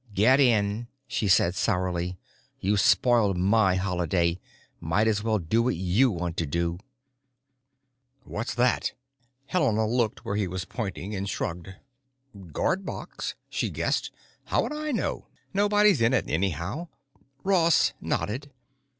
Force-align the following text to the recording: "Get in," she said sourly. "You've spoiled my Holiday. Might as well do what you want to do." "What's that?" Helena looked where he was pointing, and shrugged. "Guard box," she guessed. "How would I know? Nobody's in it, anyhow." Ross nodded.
"Get 0.15 0.39
in," 0.39 0.87
she 1.07 1.27
said 1.27 1.53
sourly. 1.53 2.17
"You've 2.59 2.79
spoiled 2.81 3.37
my 3.37 3.75
Holiday. 3.75 4.39
Might 4.79 5.05
as 5.07 5.21
well 5.21 5.37
do 5.37 5.61
what 5.61 5.75
you 5.75 6.09
want 6.09 6.37
to 6.37 6.47
do." 6.47 6.79
"What's 8.23 8.55
that?" 8.55 8.93
Helena 9.45 9.85
looked 9.85 10.25
where 10.25 10.37
he 10.37 10.47
was 10.47 10.65
pointing, 10.65 11.13
and 11.13 11.29
shrugged. 11.29 11.75
"Guard 12.51 12.83
box," 12.83 13.35
she 13.47 13.69
guessed. 13.69 14.09
"How 14.45 14.63
would 14.63 14.73
I 14.73 14.91
know? 14.91 15.27
Nobody's 15.53 16.01
in 16.01 16.15
it, 16.15 16.27
anyhow." 16.27 16.87
Ross 17.43 17.93
nodded. 18.01 18.49